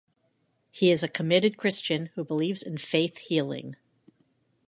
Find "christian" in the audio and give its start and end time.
1.57-2.07